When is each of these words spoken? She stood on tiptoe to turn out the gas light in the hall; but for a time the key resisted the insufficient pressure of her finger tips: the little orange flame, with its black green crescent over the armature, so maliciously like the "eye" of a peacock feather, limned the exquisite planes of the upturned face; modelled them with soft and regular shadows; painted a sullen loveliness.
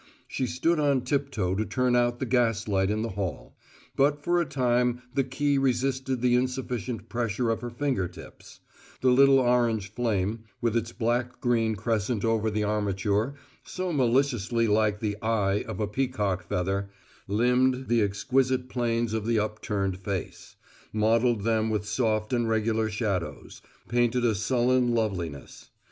She 0.27 0.47
stood 0.47 0.79
on 0.79 1.01
tiptoe 1.01 1.53
to 1.53 1.63
turn 1.63 1.95
out 1.95 2.17
the 2.17 2.25
gas 2.25 2.67
light 2.67 2.89
in 2.89 3.03
the 3.03 3.09
hall; 3.09 3.55
but 3.95 4.19
for 4.23 4.41
a 4.41 4.47
time 4.47 5.03
the 5.13 5.23
key 5.23 5.59
resisted 5.59 6.21
the 6.21 6.33
insufficient 6.33 7.07
pressure 7.07 7.51
of 7.51 7.61
her 7.61 7.69
finger 7.69 8.07
tips: 8.07 8.61
the 9.01 9.11
little 9.11 9.37
orange 9.37 9.91
flame, 9.91 10.45
with 10.59 10.75
its 10.75 10.91
black 10.91 11.39
green 11.39 11.75
crescent 11.75 12.25
over 12.25 12.49
the 12.49 12.63
armature, 12.63 13.35
so 13.63 13.93
maliciously 13.93 14.65
like 14.67 15.01
the 15.01 15.17
"eye" 15.21 15.63
of 15.67 15.79
a 15.79 15.85
peacock 15.85 16.47
feather, 16.49 16.89
limned 17.27 17.87
the 17.87 18.01
exquisite 18.01 18.69
planes 18.69 19.13
of 19.13 19.27
the 19.27 19.37
upturned 19.37 19.97
face; 19.99 20.55
modelled 20.91 21.43
them 21.43 21.69
with 21.69 21.85
soft 21.85 22.33
and 22.33 22.49
regular 22.49 22.89
shadows; 22.89 23.61
painted 23.87 24.25
a 24.25 24.33
sullen 24.33 24.95
loveliness. 24.95 25.69